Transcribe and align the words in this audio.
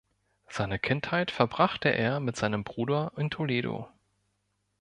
Seine 0.49 0.79
Kindheit 0.79 1.29
verbrachte 1.29 1.89
er 1.89 2.19
mit 2.19 2.35
seinem 2.35 2.63
Bruder 2.63 3.11
in 3.17 3.29
Toledo. 3.29 3.87